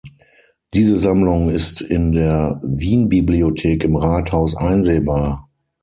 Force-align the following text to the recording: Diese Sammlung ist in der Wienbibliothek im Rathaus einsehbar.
Diese 0.73 0.97
Sammlung 0.97 1.49
ist 1.51 1.79
in 1.81 2.11
der 2.13 2.59
Wienbibliothek 2.63 3.83
im 3.83 3.97
Rathaus 3.97 4.55
einsehbar. 4.57 5.47